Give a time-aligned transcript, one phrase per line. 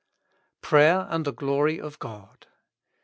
[0.61, 2.47] Prayer and the Geory of God.